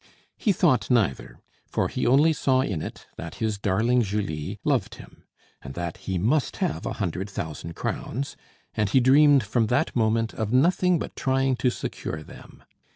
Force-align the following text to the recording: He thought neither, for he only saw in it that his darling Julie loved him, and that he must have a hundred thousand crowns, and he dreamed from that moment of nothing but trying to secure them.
He 0.35 0.51
thought 0.51 0.89
neither, 0.89 1.37
for 1.67 1.87
he 1.87 2.07
only 2.07 2.33
saw 2.33 2.61
in 2.61 2.81
it 2.81 3.05
that 3.17 3.35
his 3.35 3.59
darling 3.59 4.01
Julie 4.01 4.57
loved 4.63 4.95
him, 4.95 5.25
and 5.61 5.75
that 5.75 5.97
he 5.97 6.17
must 6.17 6.57
have 6.57 6.87
a 6.87 6.93
hundred 6.93 7.29
thousand 7.29 7.75
crowns, 7.75 8.35
and 8.73 8.89
he 8.89 8.99
dreamed 8.99 9.43
from 9.43 9.67
that 9.67 9.95
moment 9.95 10.33
of 10.33 10.51
nothing 10.51 10.97
but 10.97 11.15
trying 11.15 11.55
to 11.57 11.69
secure 11.69 12.23
them. 12.23 12.63